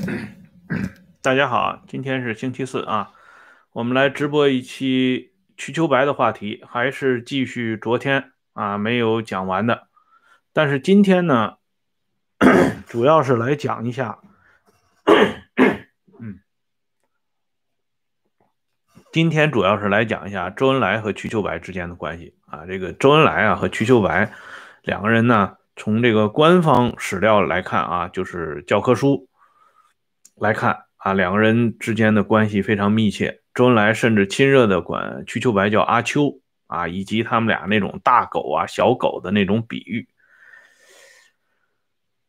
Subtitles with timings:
[1.22, 3.12] 大家好，今天是星期四啊，
[3.72, 9.88] 我们来直播一期瞿秋白的话题，还是继续昨天啊没有讲完的，
[10.52, 11.56] 但是今天呢，
[12.86, 14.18] 主要是来讲一下，
[16.20, 16.40] 嗯，
[19.12, 22.34] 今天主要是来讲一下周恩来和瞿秋白之间的关系。
[22.46, 24.32] 啊，这个周恩来啊和瞿秋白
[24.82, 29.28] 两个人呢，从这个官方史料来看啊，就是教科书
[30.40, 30.86] 来看。
[31.02, 40.06] 啊，两个人之间的关系非常密切，周恩来甚至亲热的管瞿秋白叫阿秋啊，以及他们俩那种大狗啊、小狗的那种比喻。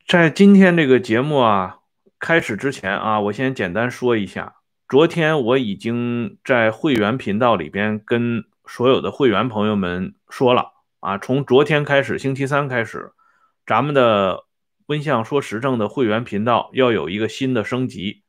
[0.07, 1.79] 在今天这个节目啊
[2.17, 4.55] 开始之前啊，我先简单说一下，
[4.87, 13.11] 昨天我已经在会员频道里边跟所有的会员朋友们说了啊，从昨天开始，星期三开始，
[13.65, 14.45] 咱们的
[14.91, 18.23] 温向说时政的会员频道要有一个新的升级。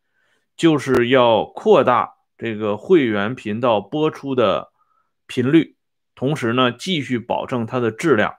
[0.55, 4.69] 就是要扩大这个会员频道播出的
[5.27, 5.77] 频率，
[6.15, 8.35] 同时呢，继续保证它的质量。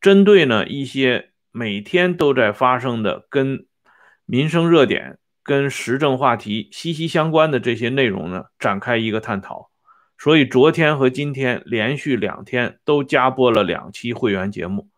[0.00, 3.66] 针对呢一些每天都在发生的跟
[4.24, 9.70] 民生热点、跟时政话题息息相关的这些内容呢，展开一个探讨。
[10.16, 14.88] 所以昨天和今天连续两天都加播了两期会员节目，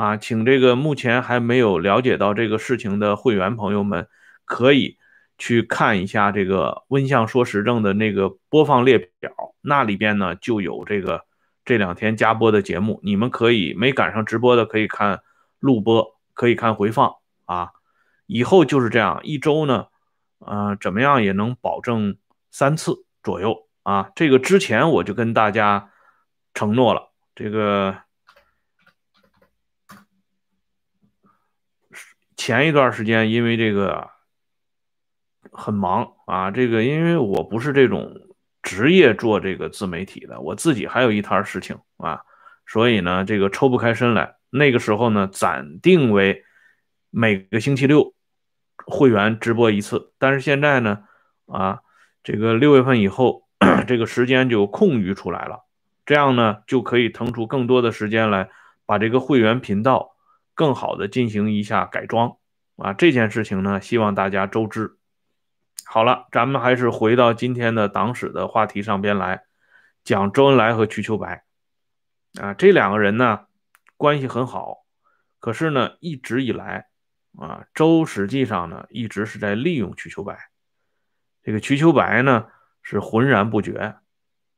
[0.00, 4.08] 啊，请这个目前还没有了解到这个事情的会员朋友们
[4.44, 4.96] 可以。
[5.42, 11.24] 去看一下这个温相说时政的那个播放列表，那里边呢就有这个
[11.64, 15.22] 这两天加播的节目，你们可以没赶上直播的可以看
[15.58, 17.14] 录播，可以看回放
[17.46, 17.70] 啊。
[18.26, 19.86] 以后就是这样，一周呢，
[20.40, 22.18] 呃，怎么样也能保证
[22.50, 24.10] 三次左右啊。
[24.14, 25.90] 这个之前我就跟大家
[26.52, 27.96] 承诺了，这个
[32.40, 34.08] 前一段时间因为这个。
[35.52, 38.14] 很忙啊，这个因为我不是这种
[38.62, 42.20] 职业做这个自媒体的，我自己还有一摊事情啊，
[42.66, 44.36] 所以呢，这个抽不开身来。
[44.50, 46.44] 那个时候呢，暂定为
[47.08, 48.14] 每个星期六
[48.86, 51.04] 会员直播一次，但是现在呢，
[51.46, 51.80] 啊，
[52.22, 53.48] 这个六月份以后，
[53.88, 55.64] 这个时间就空余出来了，
[56.04, 58.50] 这样呢，就可以腾出更多的时间来
[58.84, 60.12] 把这个会员频道
[60.60, 62.36] 更好的进行一下改装
[62.76, 62.92] 啊。
[62.92, 64.98] 这件事情呢，希望大家周知。
[65.86, 69.44] 好了，咱们还是回到今天的党史的话题上边来，
[70.04, 71.44] 讲周恩来和瞿秋白
[72.38, 73.46] 啊，这两个人呢
[73.96, 74.84] 关系很好，
[75.38, 76.88] 可是呢一直以来
[77.38, 80.50] 啊，周实际上呢一直是在利用瞿秋白，
[81.42, 82.48] 这个瞿秋白呢
[82.82, 83.96] 是浑然不觉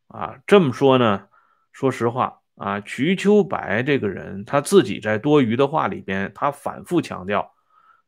[0.08, 0.41] 啊。
[0.48, 1.28] 这么说呢，
[1.70, 7.52] 说实话啊，瞿秋白这个人他自己在多余的话里边，他反复强调，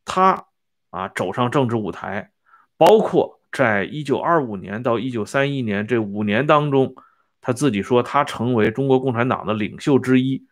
[0.05, 0.47] 他
[0.91, 2.31] 啊走上政治舞台。
[2.77, 6.95] 包括在一九二五年到一九三一年这五年当中，
[7.41, 10.47] 他自己说他成为中国共产党的领袖之一，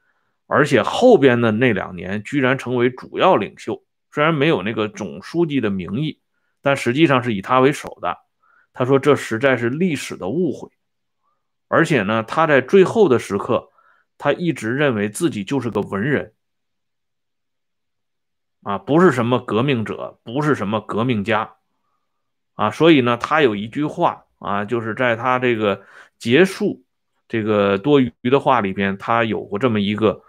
[0.48, 3.84] 而且后边的那两年居然成为主要领袖。
[4.10, 6.20] 虽然没有那个总书记的名义，
[6.60, 8.18] 但实际上是以他为首的。
[8.72, 10.70] 他说这实在是历史的误会，
[11.68, 13.68] 而且呢，他在最后的时刻，
[14.22, 16.32] 他一直认为自己就是个文人，
[18.62, 21.56] 啊，不是什么革命者，不是什么革命家。
[22.54, 25.84] 啊，所以呢，他有一句话啊，就是在他这个
[26.20, 26.84] 结束
[27.26, 30.22] 这个多余的话里边，他有过这么一个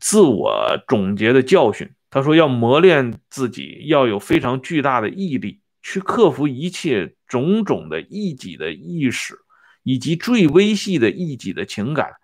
[0.00, 1.92] 自我总结的教训。
[2.08, 9.38] 他说要磨练自己，要有非常巨大的毅力，去克服一切种种的异己的意识，
[9.82, 12.14] 以及最微细的异己的情感，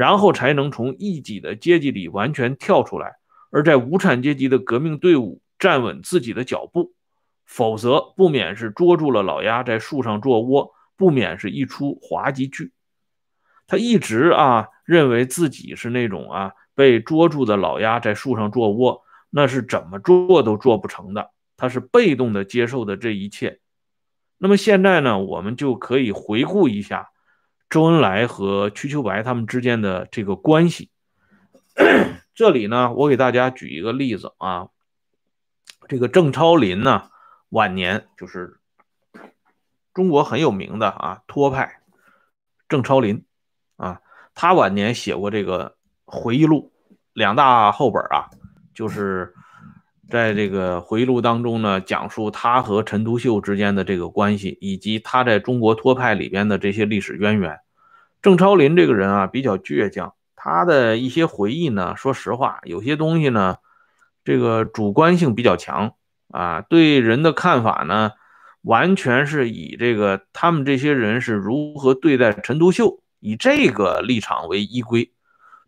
[0.00, 3.16] 然后才能从异己的阶级里完全跳出来，
[3.50, 6.94] 而在无产阶级的革命队伍站稳自己的脚步。
[7.44, 12.72] 否则，不免是捉住了老鸭在树上做窝，不免是一出滑稽剧。
[13.66, 21.30] 他一直啊认为自己是那种啊被捉住的老鸭在树上做窝，那是怎么做都做不成的。
[21.58, 23.60] 他是被动的接受的这一切。
[24.38, 27.10] 那么现在呢，我们就可以回顾一下
[27.70, 30.90] 周恩来和瞿秋白他们之间的这个关系。
[32.34, 34.68] 这里呢，我给大家举一个例子啊，
[35.88, 37.08] 这个郑超林呢。
[37.50, 38.60] 晚年就是
[39.92, 41.80] 中国很有名的啊托派
[42.68, 43.24] 郑超林
[43.74, 44.00] 啊，
[44.36, 46.72] 他晚年写过这个回忆录
[47.12, 48.30] 两大厚本啊，
[48.72, 49.34] 就是
[50.10, 57.60] 在这个回忆录当中呢，讲述他和陈独秀之间的这个关系，以及他在中国托派里边的这些历史渊源。
[58.20, 63.56] 郑超林这个人啊比较倔强，他的一些回忆呢，说实话有些东西呢，
[64.24, 65.94] 这个主观性比较强。
[66.32, 68.12] 啊，对人的看法呢，
[68.62, 75.10] 完全是以这个他们这些人是如何对待陈独秀，以这个立场为依归。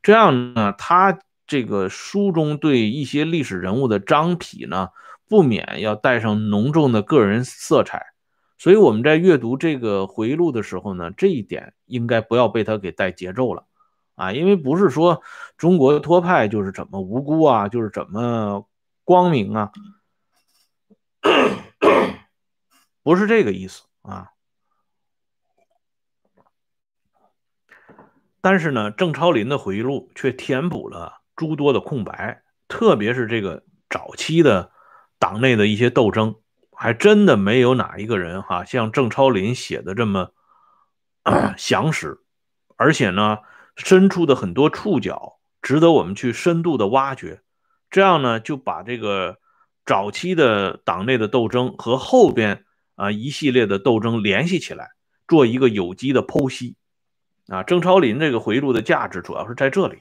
[0.05, 1.19] 这样呢，他
[1.53, 4.89] 这个书中对一些历史人物的章匹呢，
[5.29, 8.15] 不免要带上浓重的个人色彩。
[8.57, 13.67] 所以我们在阅读这个回忆录的时候呢，这一点应该不要被他给带节奏了
[14.15, 15.21] 啊，因为不是说
[15.59, 18.67] 中国托派就是怎么无辜啊，就是怎么
[19.05, 19.73] 光明啊。
[23.03, 24.31] 不是这个意思啊，
[28.41, 34.71] 但是呢，郑超林的回忆录却填补了诸多的空白，特别是这个早期的
[35.19, 36.37] 党内的一些斗争，
[36.71, 40.31] 还真的没有哪一个人哈像郑超林写的这么
[41.57, 42.19] 详实，
[42.77, 43.39] 而且呢，
[43.77, 47.41] 深处的很多触角值得我们去深度的挖掘，
[47.91, 49.39] 这样呢，就把这个。
[49.85, 52.65] 早期的党内的斗争和后边
[52.95, 54.91] 啊一系列的斗争联系起来，
[55.27, 56.77] 做一个有机的剖析
[57.49, 57.65] 啊。
[57.65, 59.99] 郑超林这个回路的价值主要是在这里。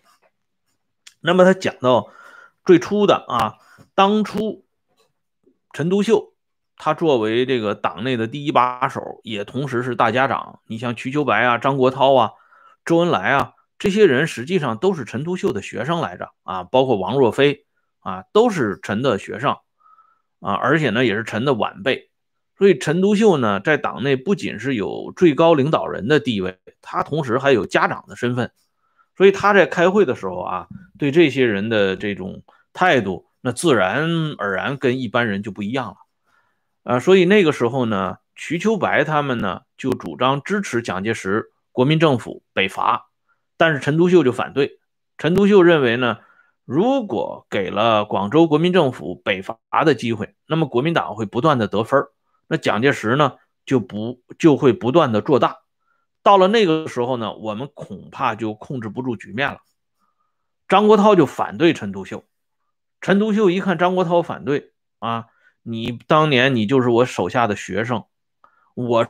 [1.22, 2.10] 那么他讲到
[2.66, 3.56] 最初的啊，
[3.96, 4.66] 当初
[5.72, 6.34] 陈独秀
[6.76, 10.60] 他作为这个党内的第一把手，也同时是大家长。
[10.68, 12.32] 你像瞿秋白啊、张国焘啊、
[12.84, 17.66] 周恩来啊这些人，实际上都是陈独秀的学生来着啊，包括王若飞
[18.00, 19.56] 啊，都是陈的学生。
[20.40, 22.10] 啊，而且呢，也是陈的晚辈，
[22.58, 28.52] 所以陈独秀呢，在党内不仅是有最高领导人的地位，他同时还有家长的身份，
[29.22, 32.42] 所以他在开会的时候啊，对这些人的这种
[32.74, 35.98] 态度，那自然而然跟一般人就不一样了。
[36.82, 43.10] 啊，所以那个时候呢，瞿秋白他们呢，就主张支持蒋介石国民政府北伐，
[43.58, 44.80] 但是陈独秀就反对，
[45.20, 46.18] 陈独秀认为呢。
[46.66, 52.06] 如果给了广州国民政府北伐的机会，那么国民党会不断的得分
[52.48, 53.34] 那蒋介石呢
[53.68, 55.58] 就不就会不断的做大，
[56.24, 59.60] 到了那个时候呢，我们恐怕就控制不住局面了。
[60.68, 62.26] 张国焘就反对陈独秀，
[63.00, 65.28] 陈独秀一看张国焘反对啊，
[65.64, 68.06] 你当年你就是我手下的学生，
[68.74, 69.08] 我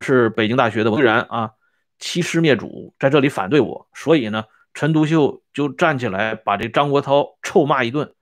[0.00, 1.52] 是北京大学的，虽然啊
[1.98, 4.44] 欺师灭祖，在这里反对我，所以呢。
[4.78, 8.14] 陈独秀就站起来，把这张国焘臭骂一顿，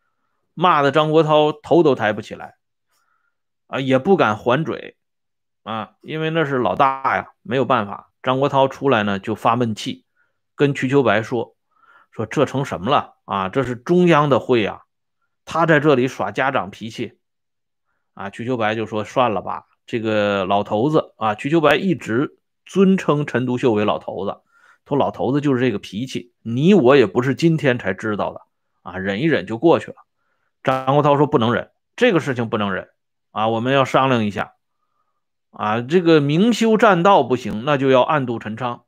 [0.54, 2.54] 骂的张国焘头都抬不起来，
[3.66, 4.96] 啊，也不敢还嘴，
[5.64, 8.12] 啊，因为那是老大呀，没有办法。
[8.22, 10.04] 张国焘出来呢，就发闷气，
[10.54, 11.56] 跟瞿秋白说
[12.12, 13.48] ：“说这成什么了啊？
[13.48, 14.82] 这是中央的会啊，
[15.44, 17.18] 他在这里耍家长脾气，
[18.14, 24.42] 啊。”瞿秋白就说：“算了吧，这个老头子啊。”瞿秋白一直尊称陈独秀为老头子。
[24.86, 28.42] 说老头子就是这个脾气，你我也不是今天才知道的
[28.82, 29.96] 啊，忍一忍就过去了。
[30.62, 32.90] 张国焘说不能忍，这个事情不能忍
[33.30, 34.52] 啊，我们要商量一下
[35.56, 38.84] 啊，这个明修栈道不行，那就要暗度陈仓。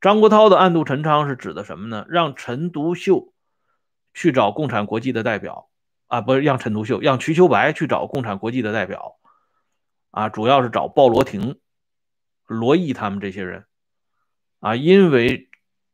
[0.00, 2.04] 张国焘的暗度陈仓是指的什么呢？
[2.08, 3.32] 让陈独秀
[4.12, 5.68] 去找共产国际的代表
[6.08, 9.16] 啊，不是让陈独秀，让瞿秋白去找共产国际的代表
[10.10, 11.60] 啊，主要是找鲍罗廷、
[12.46, 13.64] 罗毅他们这些人。
[14.58, 15.48] 啊，因为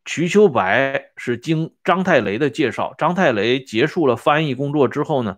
[0.05, 5.37] 瞿秋白是经张太雷的介绍，张太雷结束了翻译工作之后呢，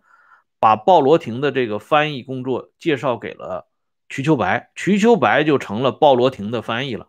[0.60, 3.67] 把鲍罗廷的这个翻译工作介绍给了
[4.08, 7.08] 瞿秋白，瞿秋白就成了鲍罗廷的翻译了。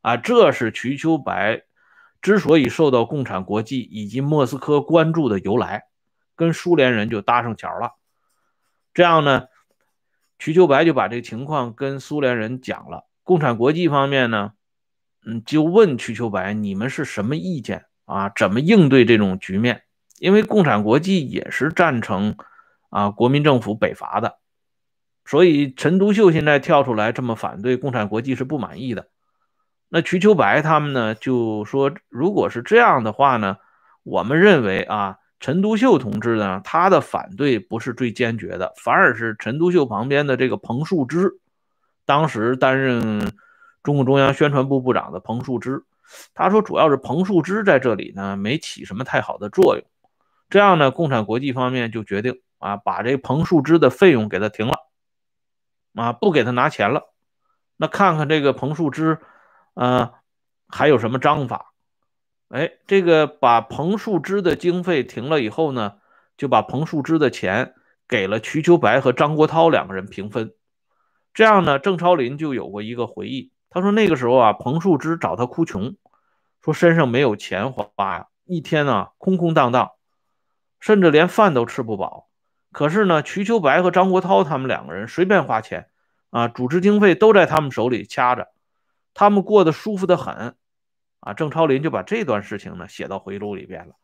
[0.00, 1.64] 啊，这是瞿秋白
[2.22, 5.84] 之所以受到共产国际以及莫斯科关注的由来，
[6.36, 7.92] 跟苏联人就搭上桥了。
[8.94, 9.46] 这样呢，
[10.38, 14.52] 瞿秋白就把这个情况跟苏联人讲了，共产国际方面呢。
[15.28, 18.30] 嗯，就问瞿秋白，你们是什么意见啊？
[18.36, 19.82] 怎么应对这种局面？
[20.20, 22.36] 因为共产国际也是赞成
[22.90, 24.38] 啊国民政府北伐的，
[25.26, 29.08] 所以陈独秀现在跳出来这么反对，共产国际是不满意的。
[29.88, 33.58] 那瞿秋白他们呢，就说如果是这样的话呢，
[34.04, 41.38] 我们认为啊，陈独秀同志呢，他的反对不是最坚决的，反而是陈独秀旁边的这个彭树之，
[42.06, 43.32] 当时担任。
[43.82, 45.84] 中共中央宣传部部长的彭树之，
[46.34, 49.84] 他说主要是彭树之在这里呢没起什么太好的作用，
[50.50, 54.74] 这样呢，共产国际方面就决定啊把这彭树之的费用给他停了，
[55.96, 57.12] 啊不给他拿钱了，
[57.76, 59.18] 那看看这个彭树之，
[59.74, 60.12] 啊
[60.68, 61.72] 还有什么章法？
[62.48, 65.94] 哎，这个把彭树之的经费停了以后呢，
[66.36, 67.74] 就把彭树之的钱
[68.06, 70.54] 给了瞿秋白和张国焘两个人平分，
[71.34, 73.50] 这样呢，郑超林就有过一个回忆。
[73.68, 75.96] 他说那个时候啊，彭树之找他哭穷，
[76.62, 79.90] 说身上没有钱花呀，一天呢空空荡荡，
[80.78, 82.25] 甚至连饭都吃不饱。
[82.76, 85.86] 可是呢，瞿秋白和张国焘他们两个人随便花钱
[86.28, 88.48] 啊，主持经费都在他们手里掐着，
[89.14, 90.56] 他们过得舒服的很
[91.20, 91.32] 啊。
[91.32, 93.94] 郑超林就把这段事情呢写到回忆录里边了。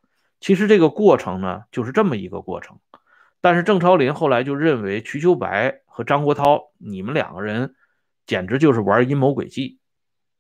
[0.41, 2.79] 其实这个过程呢就是这么一个过程，
[3.43, 7.75] 但是郑超林后来就认为瞿秋白和张国焘你们两个人
[8.25, 9.81] 简直就是玩阴谋诡计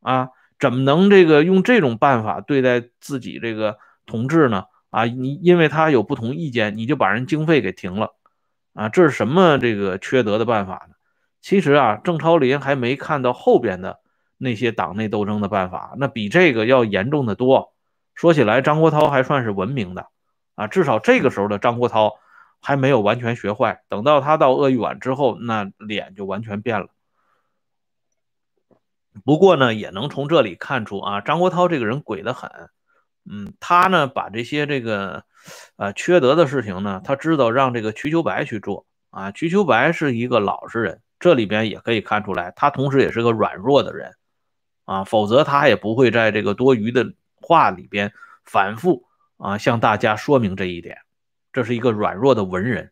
[0.01, 4.65] 啊，怎么能这个用这种办法对待自己这个同志呢？
[4.89, 8.15] 啊，你因为他有不同意见，你就把人经费给停了，
[8.75, 10.95] 啊，这是什么这个缺德的办法呢？
[11.41, 14.01] 其实啊，郑超林还没看到后边的
[14.39, 17.75] 那些党内斗争的办法，那比这个要严重的多。
[18.15, 20.07] 说起来，张国焘还算是文明的，
[20.55, 22.13] 啊，至少这个时候的张国焘
[22.61, 23.83] 还没有完全学坏。
[23.89, 26.89] 等到他到鄂豫皖之后，那脸就完全变了。
[29.25, 32.51] 不过呢，也能从这里看出啊，张国焘这个人鬼得很。
[33.25, 35.25] 嗯，他呢把这些这个，
[35.77, 39.31] 呃，缺德的事情呢，他知道让这个瞿秋白去做啊。
[39.31, 44.17] 瞿秋白是一个老实人，这里边也可以看出来，他同时也是个软弱的人
[44.87, 48.13] 啊，否则他也不会在这个多余的话里边
[48.45, 49.05] 反复
[49.37, 50.99] 啊向大家说明这一点。
[51.53, 52.91] 这是一个软弱的文人。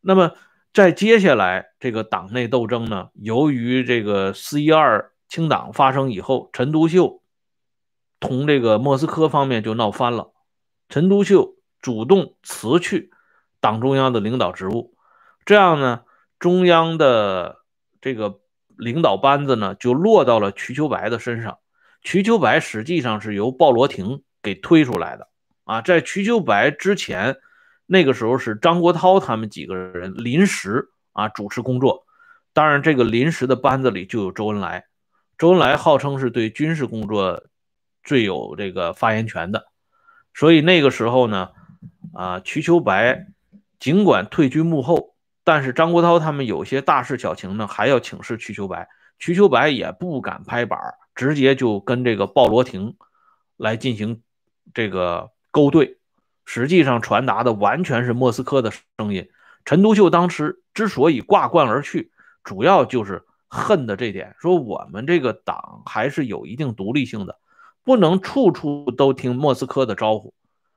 [0.00, 0.34] 那么
[0.72, 7.20] 在接下来这个党内斗争呢，由于这个四一二清党发生以后，陈独秀。
[8.20, 10.32] 同这个莫斯科方面就闹翻了，
[10.88, 13.10] 陈独秀主动辞去
[13.60, 14.96] 党中央的领导职务，
[15.44, 16.02] 这样呢，
[16.38, 17.58] 中央的
[18.00, 18.40] 这个
[18.76, 21.58] 领导班子呢就落到了瞿秋白的身上。
[22.02, 25.28] 瞿秋白实际上是由鲍罗廷给推出来的
[25.64, 27.36] 啊，在瞿秋白之前，
[27.86, 32.04] 那个时候是张国焘他们几个人临时啊主持工作，
[32.52, 34.86] 当然这个临时的班子里就有周恩来，
[35.36, 37.44] 周恩来号称是对军事工作。
[38.08, 39.66] 最有这个发言权的，
[40.32, 41.50] 所以那个时候呢，
[42.14, 43.26] 啊，瞿秋白
[43.78, 48.88] 尽管退居幕后，但是张国焘他们有些大事小情呢，还要请示瞿秋白，
[49.18, 50.80] 瞿秋白也不敢拍板，
[51.14, 52.96] 直接就跟这个鲍罗廷
[53.58, 54.22] 来进行
[54.72, 55.98] 这个勾兑，
[56.46, 59.28] 实际上传达的完全是莫斯科的声音。
[59.66, 62.10] 陈独秀当时之所以挂冠而去，
[62.42, 67.38] 主要就是恨的这点，说我们这个党还是有一定独立性的。
[67.88, 70.34] 不能处处都听莫斯科的招呼，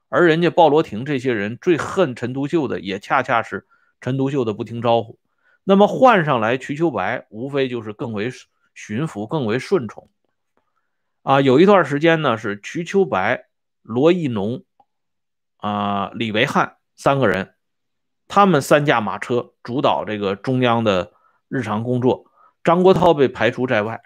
[0.08, 3.68] 而人家鲍罗廷这些人最恨陈独秀的，也恰恰是
[4.00, 5.20] 陈独秀的不听招呼。
[5.65, 8.32] 那么换上来瞿秋白，无非就是更为
[8.74, 10.10] 驯服、更为顺从。
[11.24, 13.48] 啊，有一段时间呢，是瞿秋白、
[13.82, 14.63] 罗亦农、
[15.58, 17.56] 啊李维汉三个人，
[18.30, 21.12] 他们三驾马车主导这个中央的
[21.50, 22.32] 日常工作，
[22.63, 24.01] 张国焘被排除在外。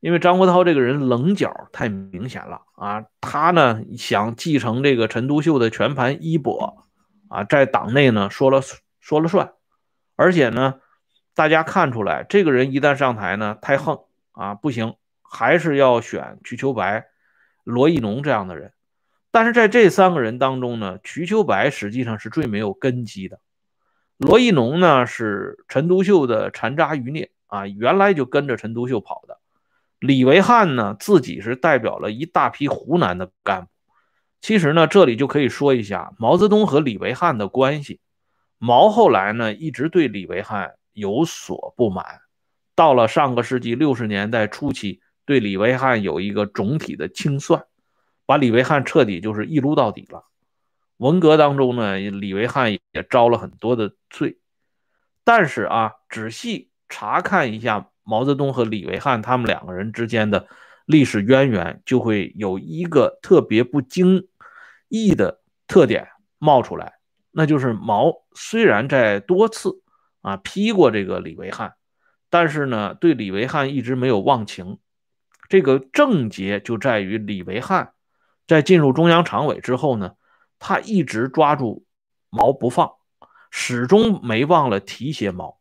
[0.00, 6.84] 因为张国焘这个人棱角太明显了啊，他呢想继承这个陈独秀的全盘衣钵
[7.28, 8.60] 啊，在党内呢说了
[9.00, 9.52] 说了算，
[10.14, 10.74] 而且呢，
[11.34, 14.00] 大家看出来这个人一旦上台呢太横
[14.32, 17.06] 啊，不行，还是要选瞿秋白、
[17.64, 18.72] 罗亦农这样的人。
[19.30, 23.40] 但是在这三个人当中呢，瞿秋白实际上是最没有根基的，
[24.18, 29.40] 罗亦农呢是陈独秀的残渣余孽啊，原来就跟着陈独秀跑的。
[29.98, 33.68] 李维汉呢，自己是代表了一大批湖南的干部。
[34.42, 38.00] 其实呢，这里就可以说一下毛泽东和李维汉的关系。
[38.58, 42.04] 毛后来呢，一直对李维汉有所不满，
[42.74, 47.64] 到了上个世纪六十年代初期，对李维汉有一个总体的清算，
[48.26, 50.26] 把李维汉彻底就是一撸到底了。
[50.98, 54.38] 文革当中呢，李维汉也遭了很多的罪。
[55.24, 57.90] 但是啊，仔细查看一下。
[58.06, 60.46] 毛泽东和李维汉他们两个人之间的
[60.86, 64.28] 历史渊源，就会有一个特别不经
[64.88, 66.06] 意的特点
[66.38, 66.94] 冒出来，
[67.32, 69.82] 那就是毛虽然在多次
[70.22, 71.74] 啊批过这个李维汉，
[72.30, 74.78] 但是呢对李维汉一直没有忘情。
[75.48, 77.92] 这个症结就在于李维汉
[78.46, 80.12] 在进入中央常委之后呢，
[80.60, 81.84] 他一直抓住
[82.30, 82.92] 毛不放，
[83.50, 85.58] 始终没忘了提携毛。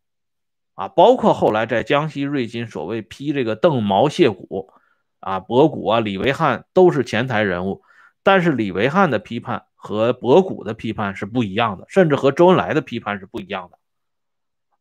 [0.76, 4.74] 啊，包括后来在江西瑞金所谓批这个邓毛谢谷，
[5.22, 7.82] 啊，博古啊，李维汉都是前台人物，
[8.24, 13.80] 但是李维汉的批判和博古的批判是不一样的，甚至和周恩来的批判是不一样的。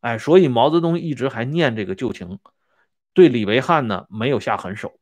[0.00, 2.40] 哎，所以毛泽东一直还念这个旧情，
[3.12, 4.98] 对李维汉呢没有下狠手。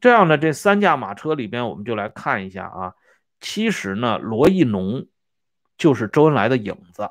[0.00, 2.94] 这样呢，这三驾马车里边，我们就来看一下啊，
[3.40, 5.06] 其实呢，罗亦农
[5.76, 7.10] 就是周恩来的影子，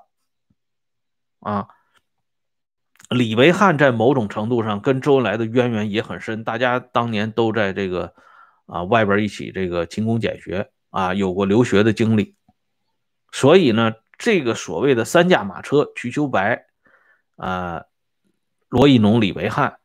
[1.41, 1.67] 啊。
[3.11, 8.13] 李维汉在某种程度上跟周恩来的渊源也很深，大家当年都在这个
[8.67, 12.35] 啊外边一起这个勤工俭学啊有过留学的经历，
[13.33, 16.67] 所以呢，这个所谓的三驾马车，瞿秋白、
[17.35, 17.83] 啊
[18.69, 19.79] 罗亦农、李维汉，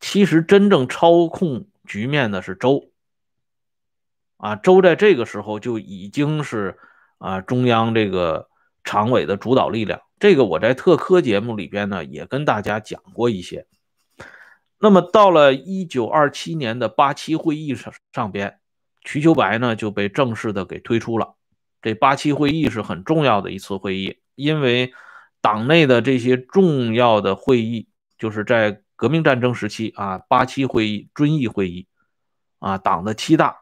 [0.00, 2.88] 其实真正操控局面的是周。
[4.38, 6.78] 啊，周在这个时候就已经是
[7.18, 8.48] 啊中央这个
[8.82, 10.00] 常委的主导力量。
[10.18, 13.66] 这个我在特科节目里边呢也跟大家讲过一些。
[14.78, 18.58] 那么到了一九二七年的八七会议上上边，
[19.04, 21.34] 瞿秋白呢就被正式的给推出了。
[21.82, 24.92] 这八七会议是很重要的一次会议，因为
[25.40, 31.86] 党内的这些重要的会议，就是在革命战争时期啊，八七会议、遵义会议
[32.58, 33.58] 啊，党的七大。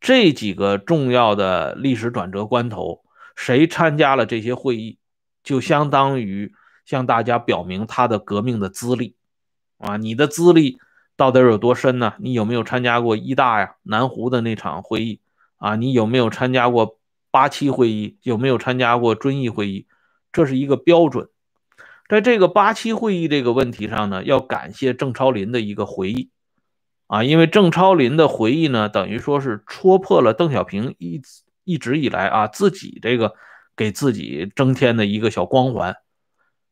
[0.00, 3.04] 这几个重要的历史转折关头，
[3.36, 4.97] 谁参加了这些会议，
[5.48, 6.52] 就相当于
[6.84, 9.14] 向大家表明他的革命的资历
[9.78, 9.96] 啊！
[9.96, 10.78] 你的资历
[11.16, 12.12] 到底有多深呢？
[12.18, 15.22] 你有没有参加过一大呀、南湖的那场会议
[15.56, 15.74] 啊？
[15.76, 16.98] 你有没有参加过
[17.30, 18.18] 八七会议？
[18.22, 19.86] 有没有参加过遵义会议？
[20.30, 21.30] 这是一个标准。
[22.10, 26.28] 在这个八七会议这个问题上呢，要感谢郑超林的一个回忆。
[27.06, 31.22] 啊，因为郑超林的回忆呢，等于说是戳破了邓小平一
[31.64, 33.34] 一直以来啊自己这个
[33.78, 35.96] 给自己增添的一个小光环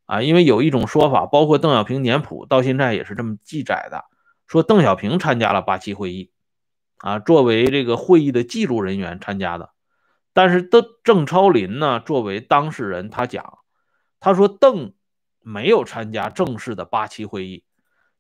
[0.04, 0.20] 啊。
[0.20, 4.04] 因为有一种说法，包括邓小平年谱到现在也是这么记载的，
[4.46, 6.32] 说邓小平参加了八七会议
[6.98, 9.70] 啊，作为这个会议的记录人员参加的。
[10.34, 13.58] 但是邓郑超林呢，作为当事人，他讲，
[14.20, 14.92] 他说邓
[15.40, 17.64] 没有参加正式的八七会议。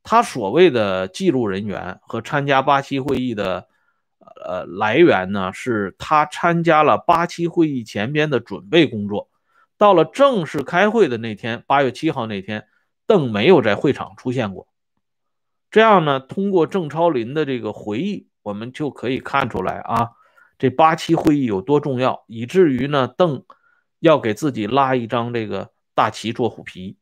[0.02, 3.68] 他所谓的记录人员和参加八七会议的，
[4.44, 9.28] 呃，来源呢，是他参加了八七会议前边的准备工作。
[9.78, 12.66] 到了正式开会的那天，八月七号那天，
[13.06, 14.68] 邓没有在会场出现过。
[15.70, 20.10] 这样呢，通过郑超林的这个回忆，我们就可以看出来啊，
[20.58, 23.44] 这八七会议有多重要，以至于呢，邓
[23.98, 26.96] 要给自己拉一张这个大旗做虎皮。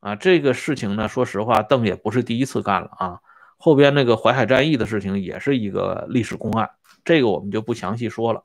[0.00, 3.20] 啊，这个事情呢，说实话，邓也不是第一次干了啊。
[3.64, 6.68] 后边那个淮海战役的事情也是一个历史公案，
[7.04, 8.44] 这个我们就不详细说了。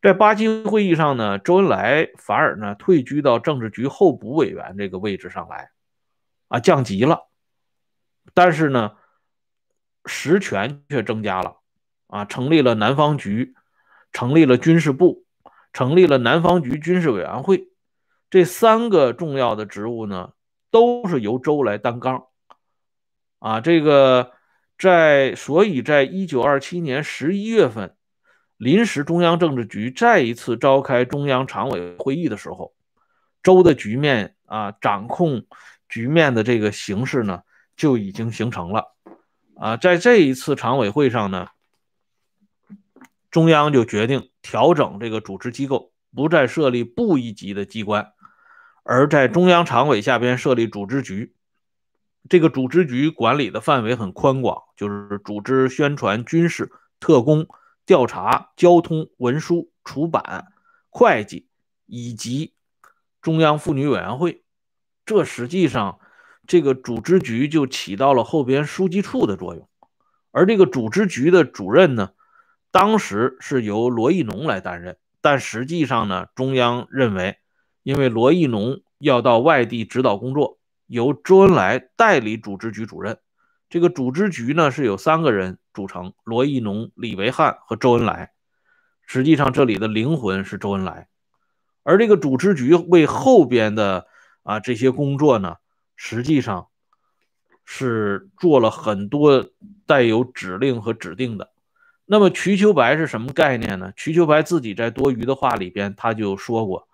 [0.00, 5.70] 在八七会议上呢，周恩来反而呢退居到政治局候补委员这个位置上来，
[6.46, 7.26] 啊，降级了。
[8.34, 8.92] 但是呢，
[10.04, 11.56] 实权却增加了，
[12.06, 13.56] 啊，成立了南方局，
[14.12, 15.24] 成立了军事部，
[15.72, 17.72] 成立了南方局军事委员会。
[18.30, 20.34] 这三个重要的职务呢，
[20.70, 22.27] 都是由周来担纲，
[23.38, 24.32] 啊，这个
[24.78, 27.94] 在，所以在一九二七年十一月份，
[28.56, 32.74] 临时中央政治局再一次召开中央常委会议的时候，
[33.42, 35.44] 周的局面啊，掌控
[35.88, 37.42] 局面的这个形势呢，
[37.76, 38.94] 就已经形成了，
[39.54, 41.48] 啊，在这一次常委会上呢，
[43.30, 48.12] 中央就决定调整这个组织机构，不再设立部一级的机关。
[48.82, 51.34] 而在中央常委下边设立组织局，
[52.28, 57.46] 这个组织局管理的范围很宽广，就是组织宣传、军事、特工、
[57.86, 60.52] 调查、交通、文书、出版、
[60.90, 61.48] 会计
[61.86, 62.54] 以及
[63.20, 64.42] 中央妇女委员会。
[65.06, 65.98] 这实际上，
[66.46, 69.68] 这个组织局就起到了后边书记处的作用。
[70.30, 72.10] 而这个组织局的主任呢，
[72.70, 77.38] 当时是由罗亦农来担任，但实际上呢，中央认为。
[77.84, 80.57] 因为罗亦农要到外地指导工作，
[80.88, 83.18] 由周恩来代理组织局主任。
[83.70, 88.32] 这个组织局呢是有三个人组成：罗亦农、李维汉和周恩来。
[89.06, 91.08] 实际上，这里的灵魂是周恩来。
[91.82, 94.06] 而这个组织局为后边的
[94.42, 95.56] 啊这些工作呢，
[95.96, 96.68] 实际上
[97.64, 99.50] 是做了很多
[99.86, 101.52] 带有指令和指定的。
[102.06, 103.92] 那么，瞿秋白是什么概念呢？
[103.94, 106.88] 瞿秋白自己在多余的话里边他就说过。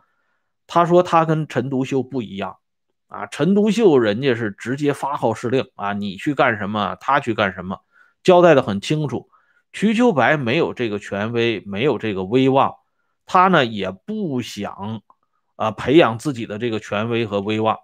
[0.66, 2.56] 他说他跟陈独秀不一样
[3.06, 7.78] 啊，陈独秀人家是直接发号施令啊，你去干什么，他去干什么，
[8.22, 9.28] 交代的很清楚。
[9.72, 12.74] 瞿秋白没有这个权威，没有这个威望，
[13.26, 15.02] 他呢也不想
[15.56, 17.78] 啊培养自己的这个权威和威望，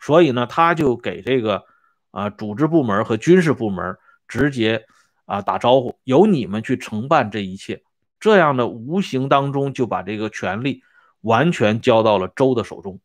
[0.00, 1.64] 所以呢他就给这个
[2.10, 4.84] 啊组织部门和军事部门直接
[5.26, 7.82] 啊打招呼，由你们去承办这一切，
[8.18, 10.82] 这样呢无形当中就把这个权力。
[11.22, 12.98] 完全交到了周的手中，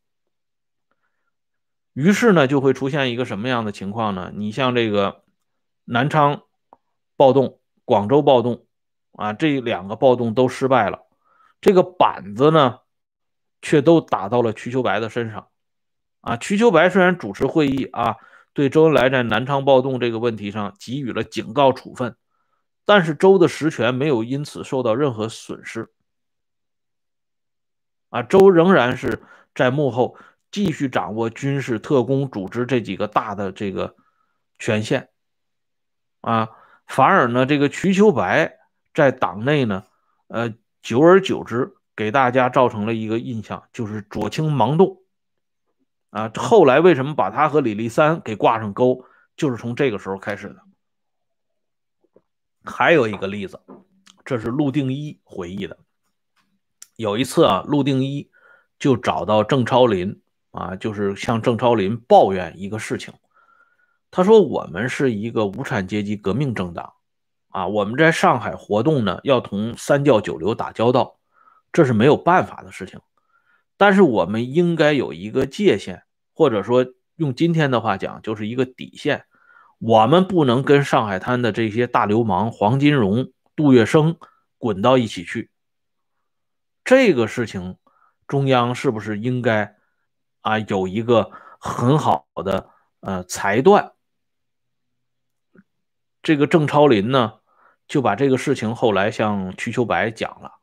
[1.96, 4.30] 于是呢，就会出现一个什么样的情况呢？
[4.36, 5.24] 你像这个
[5.86, 6.42] 南昌
[7.16, 8.66] 暴动、广州暴动
[9.14, 11.06] 啊，这两个暴动都失败了，
[11.62, 12.80] 这个板子呢，
[13.62, 15.48] 却都打到了瞿秋白的身上
[16.20, 16.36] 啊。
[16.36, 18.18] 瞿秋白虽然主持会议啊，
[18.52, 22.18] 对周恩来在南昌暴动这个问题上给予了警告处分，
[22.84, 25.90] 但是周的实权没有因此受到任何损失。
[28.10, 30.18] 啊，周仍然是在幕后
[30.56, 33.94] 继续掌握军事、特工、组织这几个大的这个
[34.58, 35.10] 权限。
[36.22, 36.50] 啊，
[36.88, 38.58] 反而呢，这个瞿秋白
[38.94, 39.84] 在党内呢，
[40.28, 45.02] 呃，久而久之给大家造成了一个印象，就是左倾盲动。
[46.12, 49.04] 啊，后来为什么把他和李立三给挂上钩，
[49.36, 50.64] 就是从这个时候开始的。
[52.64, 53.60] 还有一个例子，
[54.24, 55.78] 这是陆定一回忆的。
[56.96, 58.32] 有一次啊，陆定一
[58.80, 60.22] 就找到郑超林
[60.56, 63.14] 啊，就是向郑超林抱怨一个事情。
[64.10, 66.94] 他说：“我们是一个无产阶级革命政党
[67.50, 71.20] 啊，我们在上海活动呢，要同三教九流打交道，
[71.74, 73.02] 这是没有办法的事情。
[73.76, 76.04] 但是我们应该有一个界限。”
[76.38, 79.24] 或者说，用今天的话讲，就是一个底线。
[79.80, 84.18] 我们不能跟上海滩的这些大流氓黄金荣、杜月笙
[84.58, 85.50] 滚到一起去。
[86.84, 87.78] 这个事情，
[88.28, 89.75] 中央是不是应该
[90.46, 93.94] 啊有一个很好的呃裁断？
[96.22, 97.40] 这个郑超林呢，
[97.88, 100.60] 就把这个事情后来向瞿秋白讲了，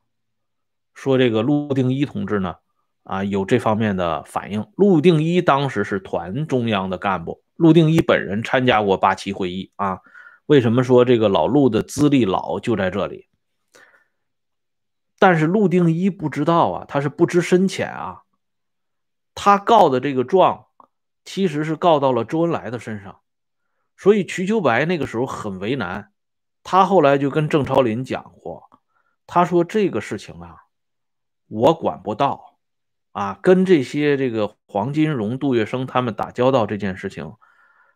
[0.94, 2.56] 说这个陆定一同志呢。
[3.04, 4.64] 啊，有这方面的反应。
[4.76, 9.98] 陆定一当时是团中央的干部，陆定一本人参加过八七会议啊。
[10.46, 13.26] 为什么说这个老陆的资历老就在这里？
[15.18, 18.21] 但是陆定一不知道啊，他是不知深浅啊。
[19.34, 20.66] 他告的这个状，
[21.24, 23.20] 其实是告到了周恩来的身上，
[23.96, 26.12] 所以瞿秋白那个时候很为难。
[26.62, 28.70] 他后来就跟郑超林讲过，
[29.26, 30.56] 他说这个事情啊，
[31.48, 32.50] 我管不到。
[33.12, 37.34] 啊，跟这些这个黄金荣、杜月笙他们打交道这件事情，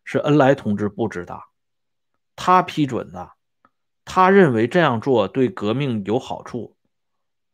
[0.04, 1.40] 是恩来同志布置的，
[2.36, 3.30] 他批准的，
[4.04, 6.76] 他认为这样做对革命有好处，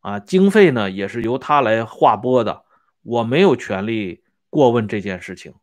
[0.01, 2.65] 啊，经费呢也是由他来划拨的，
[3.03, 5.53] 我没有权利过问这件事情，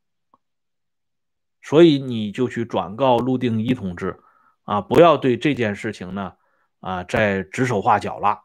[1.63, 4.21] 所以你就去转告陆定一同志，
[4.65, 6.35] 啊，不要对这件事情呢，
[6.81, 8.41] 啊，再指手画脚了。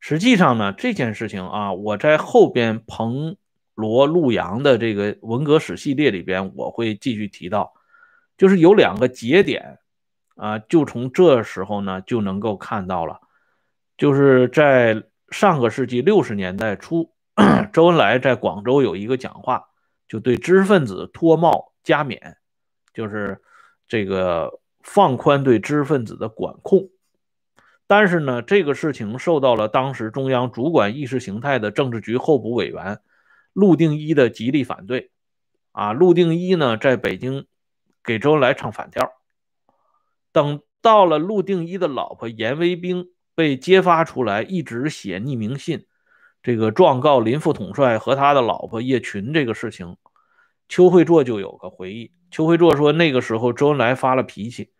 [0.00, 3.36] 实际上呢，这件事情啊，我在后边彭
[3.74, 7.72] 罗陆杨的这个文革史系列里边，我会继续提到，
[8.36, 9.78] 就是有两个节点
[10.36, 13.20] 啊，就从这时候呢就能够看到了，
[13.96, 17.12] 就是在上个世纪六十年代初，
[17.72, 19.68] 周恩来在广州有一个讲话，
[20.08, 22.36] 就对知识分子脱帽加冕，
[22.92, 23.40] 就是
[23.86, 26.90] 这个放宽对知识分子的管控。
[27.86, 33.00] 但是呢，这个事情受到了当时中央主管意识形态的政治局候补委员
[33.52, 35.10] 陆定一的极力反对。
[35.72, 37.46] 啊，陆定一呢，在北京
[38.02, 39.12] 给周恩来唱反调。
[40.32, 45.86] 等到了陆定一的老婆严维兵被揭发出来，一直写匿名信，
[46.42, 49.96] 这个状告林副统帅和他的老婆叶群这个事情，
[50.68, 52.12] 邱会作就有个回忆。
[52.30, 54.70] 邱会作说，那个时候周恩来发了脾气，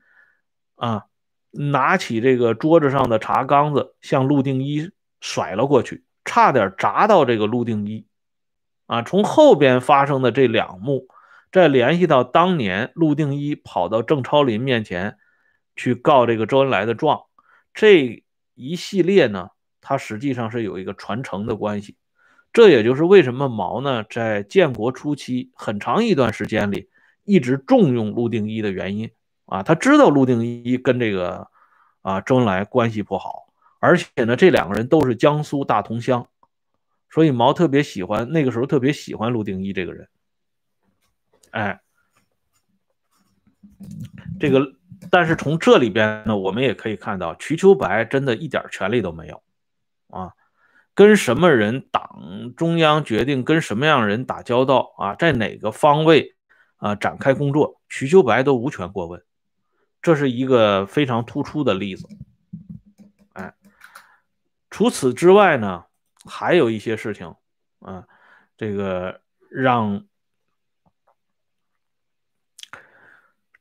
[0.76, 1.04] 啊。
[1.50, 8.06] 拿起这个桌子上的茶缸子，向陆定一甩了过去，差点砸到这个陆定一。
[8.86, 11.08] 啊，从后边发生的这两幕，
[11.50, 15.16] 再联系到当年陆定一跑到郑超林面前
[15.74, 17.22] 去告这个周恩来的状，
[17.72, 18.22] 这
[18.54, 19.48] 一系列呢，
[19.88, 21.96] 它实际上是有一个传承的关系。
[22.52, 26.90] 这也就是为什么毛呢，在建国初期很长一段时间里
[27.24, 29.10] 一直重用陆定一的原因。
[29.46, 31.48] 啊，他知道陆定一跟这个
[32.02, 33.46] 啊周恩来关系不好，
[33.78, 36.28] 而且呢，这两个人都是江苏大同乡，
[37.08, 40.06] 所以毛特别喜欢那个时候特别喜欢陆定一这个人。
[41.50, 41.80] 哎，
[44.38, 44.70] 这个，
[45.10, 49.42] 但是从这里边呢，我们也可以看到，瞿秋白真的一点权利都没有
[50.08, 50.32] 啊，
[50.94, 56.36] 跟什么人党中央决定跟什么样人打交道啊，在哪个方位
[56.76, 59.24] 啊展开工作，瞿秋白都无权过问。
[60.00, 62.08] 这是一个非常突出的例子，
[63.32, 63.54] 哎，
[64.70, 65.86] 除此之外呢，
[66.24, 67.34] 还有一些事情，
[67.80, 68.06] 啊，
[68.56, 70.06] 这个让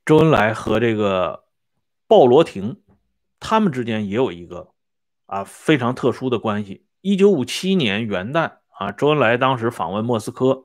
[0.04, 1.44] 周恩来和这个
[2.06, 2.80] 鲍罗廷
[3.40, 4.72] 他们之间也有一个
[5.28, 6.84] 啊非常特殊的关系。
[7.00, 10.64] 一九五七年元旦啊，周恩来当时访问莫斯科，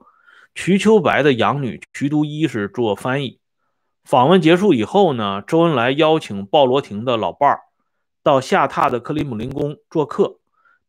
[0.54, 3.38] 瞿秋白的养女瞿都一是做翻译。
[4.04, 7.60] 访问结束以后呢，周恩来邀请鲍罗廷的老伴儿
[8.22, 10.38] 到下榻的克里姆林宫做客，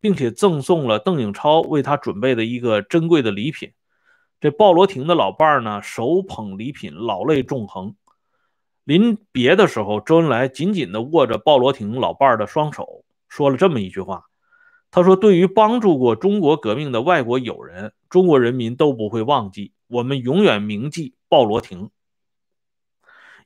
[0.01, 3.71] 并且赠送了邓颖超为他准备的一个珍贵的礼品。
[4.41, 7.95] 这鲍罗廷的老伴儿呢，手捧礼品，老泪纵横。
[8.83, 13.05] 临别的时候，周恩来紧紧地握着鲍罗廷老伴儿的双手，
[13.36, 14.28] 说了这么一句话
[14.91, 21.89] ：“他说，对于帮助过中国革命的外国友人，中国人民都不会忘记，我们永远铭记鲍罗廷。”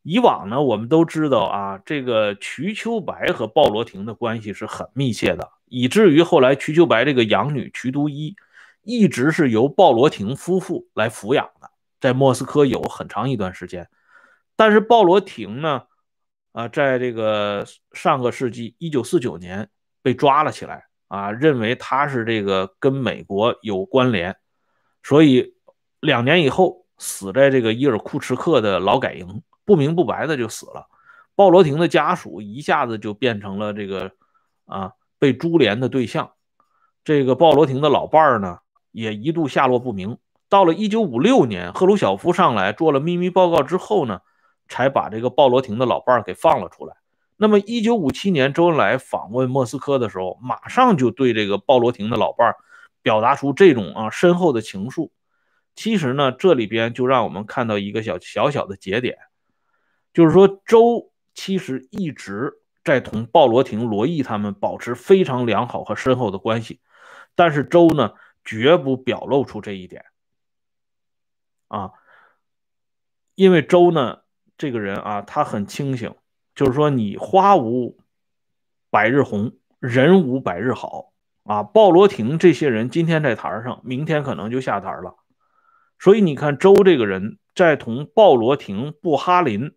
[0.04, 8.36] 以往呢，我们都知道啊，这个瞿秋白和鲍罗廷的关系是很密切的，以至于后来瞿秋白这个养女瞿都伊，
[8.84, 13.90] 一直是由鲍罗廷夫妇来抚养的，在莫斯科有很长一段时间。
[14.56, 15.82] 但是鲍罗廷呢，
[16.52, 19.68] 啊，在这个上个世纪一九四九年
[20.02, 24.36] 被抓了起来，啊，认为他是这个跟美国有关联，
[25.04, 25.56] 所以
[26.00, 30.88] 两年以后死在这个伊尔库茨克的劳改营，不明不白的就死了。
[31.36, 34.12] 鲍罗廷的家属一下子就变成了这个
[34.66, 36.32] 啊被株连的对象。
[37.04, 38.60] 这个鲍罗廷的老伴儿呢，
[38.92, 40.18] 也一度下落不明。
[40.50, 44.22] 到了一九五六年，赫鲁晓夫上来做了秘密报告之后呢。
[44.72, 46.96] 才把这个鲍罗廷的老伴儿给放了出来。
[47.42, 52.58] 那么，一九五七年，周恩来访问莫斯科的时候，马上就对这个鲍罗廷的老伴儿
[53.02, 55.10] 表达出这种啊深厚的情愫。
[55.74, 59.18] 其实呢，这里边就让我们看到一个小小小的节点，
[60.14, 62.52] 就是说，周其实一直
[62.84, 66.82] 在同鲍罗廷、罗毅他们保持非常良好和深厚的关系，
[67.36, 70.04] 但是周呢，绝不表露出这一点
[71.70, 71.92] 啊，
[73.36, 74.20] 因为周呢。
[74.58, 76.14] 这个人啊，他很清醒，
[76.60, 77.98] 就是说你花无
[78.90, 81.14] 百日红，人无百日好
[81.46, 81.64] 啊。
[81.64, 85.16] 鲍罗廷这些人今天在台上，明天可能就下台了。
[86.00, 89.72] 所以你看，周这个人在同鲍罗廷、布哈林，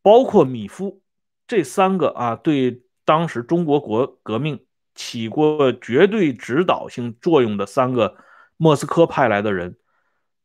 [0.00, 1.02] 包括米夫
[1.46, 8.16] 这三个啊，对当时中国国革命起过绝对指导性作用的三个
[8.56, 9.76] 莫斯科派来的人，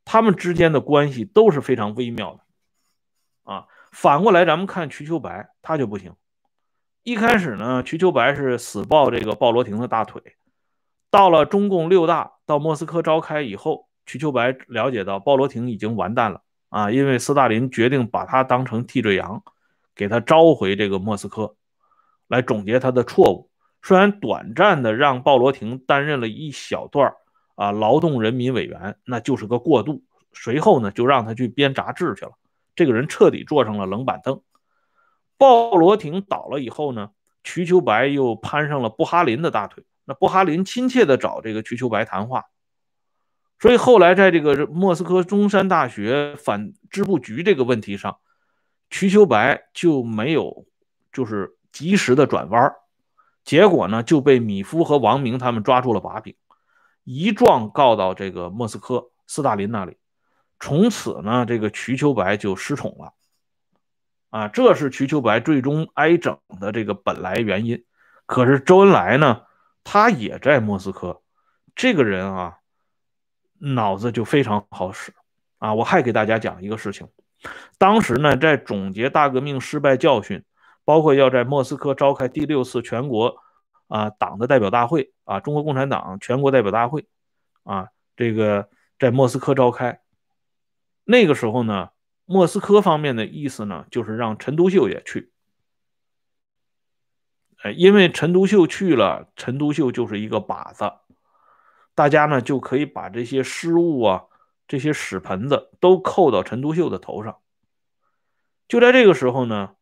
[0.04, 2.43] 他们之间的关系都是非常微妙的。
[3.94, 6.16] 反过来咱们看瞿秋白，他就不行。
[7.04, 10.36] 一开始呢，瞿秋白是死抱这个鲍罗廷的大腿。
[11.12, 19.44] 到了中共六大到莫斯科召开以后，瞿秋白了解到鲍罗廷已经完蛋了啊，因为斯大林决定把他当成替罪羊，
[19.94, 21.56] 给他召回这个莫斯科，
[22.28, 23.52] 来总结他的错误。
[23.84, 27.14] 虽然短暂的让鲍罗廷担任了一小段
[27.54, 30.04] 啊劳动人民委员，那就是个过渡。
[30.34, 32.32] 随后呢，就让他去编杂志去了。
[32.76, 34.42] 这个人彻底坐上了冷板凳。
[35.38, 37.10] 鲍罗廷倒了以后呢，
[37.44, 39.84] 瞿秋白又攀上了布哈林的大腿。
[40.06, 42.46] 那布哈林亲切的找这个瞿秋白谈话，
[43.58, 48.18] 所以后来在这个莫斯科中山大学反支部局这个问题上，
[48.90, 50.66] 瞿秋白就没有
[51.14, 52.74] 就是及时的转弯，
[53.46, 56.36] 结果呢就被米夫和王明他们抓住了把柄，
[57.06, 59.98] 一状告到这个莫斯科斯大林那里。
[60.64, 63.12] 从此呢，这个瞿秋白就失宠了，
[64.30, 67.84] 啊，这是瞿秋白最终挨整的这个本来原因。
[68.26, 69.42] 可是周恩来呢，
[69.84, 71.22] 他也在莫斯科，
[71.76, 72.60] 这个人啊，
[73.60, 75.14] 脑子就非常好使
[75.58, 75.74] 啊。
[75.74, 77.10] 我还给大家讲一个事情，
[77.78, 80.46] 当时呢，在总结大革命失败教训，
[80.86, 83.36] 包括要在莫斯科召开第六次全国
[83.90, 87.06] 啊党的代表大会啊，中国共产党全国代表大会
[87.66, 90.00] 啊，这个在莫斯科召开。
[91.06, 91.90] 那个时候呢，
[92.26, 95.32] 莫斯科方面的意思呢，就是让陈独秀也去。
[97.78, 100.92] 因为陈独秀去了，陈独秀就是一个靶子，
[101.96, 104.26] 大家呢就可以把这些失误啊、
[104.68, 107.38] 这些屎盆子都扣到陈独秀的头上。
[108.68, 109.76] 就在这个时候呢，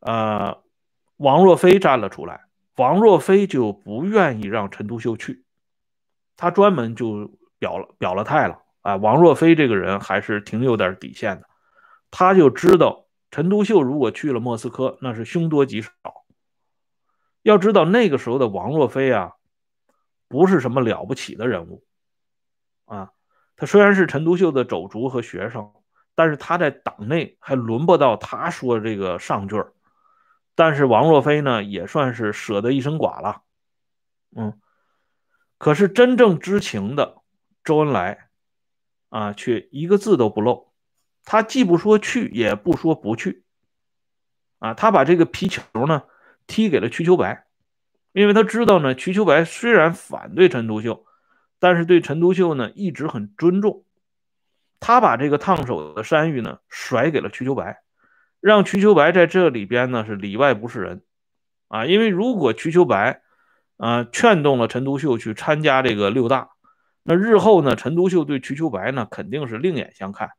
[0.00, 0.62] 呃，
[1.16, 5.44] 王若飞站了出来，王若飞就不愿意让陈独秀去，
[6.36, 8.62] 他专门就表了表了态了。
[8.86, 11.48] 啊，王若飞这个人还是挺有点底线的，
[12.12, 15.90] 他就知道陈独秀如果去了莫斯科，那是凶多吉少。
[17.42, 19.32] 要知道那个时候的王若飞啊，
[20.28, 21.84] 不是什么了不起的人物
[22.84, 23.10] 啊。
[23.56, 25.72] 他虽然是陈独秀的手足和学生，
[26.14, 29.72] 但是他在党内还轮不到他说这个上句儿。
[30.54, 33.42] 但是王若飞呢，也算是舍得一身剐了。
[34.36, 34.60] 嗯，
[35.58, 37.16] 可是真正知情的
[37.64, 38.25] 周恩来。
[39.08, 40.72] 啊，却一个字都不漏，
[41.24, 43.44] 他既不说去，也不说不去，
[44.58, 46.02] 啊，他把这个皮球呢
[46.46, 47.46] 踢给了瞿秋白，
[48.12, 51.06] 因为他知道呢，瞿秋白虽然反对陈独秀，
[51.60, 53.84] 但是对陈独秀呢一直很尊重，
[54.80, 57.82] 他把这个烫手的山芋呢甩给了瞿秋白，
[58.40, 61.02] 让瞿秋白在这里边呢是里外不是人，
[61.68, 63.22] 啊，因为如果瞿秋白
[63.76, 66.55] 啊劝动了陈独秀去参加这个六大。
[67.08, 67.76] 那日后呢？
[67.76, 70.30] 陈独秀对瞿秋白呢，肯定是另眼相看。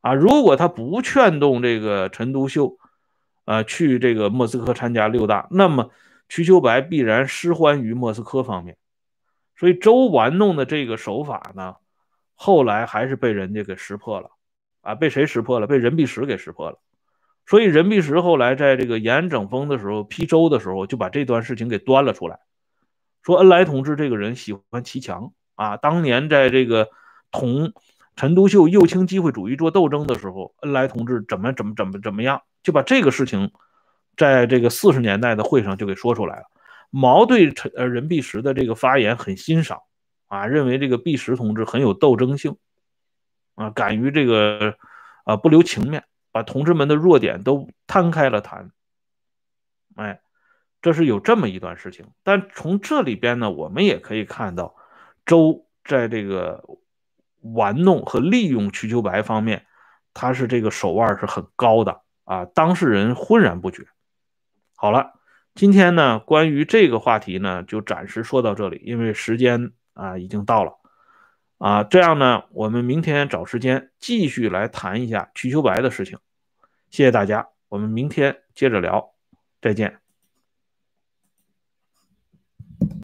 [0.00, 2.76] 啊，如果他不劝动这个陈独秀，
[3.44, 5.90] 呃，去这个莫斯科参加六大，那么
[6.28, 8.76] 瞿秋白必然失欢于莫斯科方面。
[9.54, 11.76] 所以周玩弄的这个手法呢，
[12.34, 14.30] 后来还是被人家给识破了，
[14.80, 15.68] 啊，被谁识破了？
[15.68, 16.80] 被任弼时给识破了。
[17.46, 22.40] 所以任弼时后来在这个延安整风的时候批周的时候，就把这段事情给端了出来，
[23.22, 26.88] 说恩来同志这个人喜欢骑墙啊，当年在这个
[27.32, 27.72] 同。
[28.18, 33.52] 陈独秀右倾机会主义做斗争的时候，恩来同志怎么怎么怎么怎么样，就把这个事情，
[34.16, 36.44] 在这个四十年代的会上就给说出来了。
[36.88, 39.82] 毛对陈呃任弼时的这个发言很欣赏
[40.28, 42.56] 啊，认为这个弼时同志很有斗争性
[43.54, 44.78] 啊，敢于这个
[45.24, 48.70] 啊不留情面，把同志们的弱点都摊开了谈。
[49.96, 50.22] 哎，
[50.80, 52.06] 这是有这么一段事情。
[52.22, 54.74] 但从这里边呢，我们也可以看到
[55.26, 56.64] 周在这个。
[57.54, 59.66] 玩弄和利用瞿秋白方面，
[60.12, 63.86] 他是这个手腕是很高的啊，当事人浑然不觉。
[64.74, 65.12] 好了，
[65.54, 70.72] 今天呢，关于这个话题呢，就暂时说到这里，因为时间啊已经到了
[71.58, 76.18] 啊，这样呢，我们明天找时间继续来谈一下瞿秋白的事情。
[76.90, 79.12] 谢谢大家，我们明天接着聊，
[79.62, 80.05] 再见。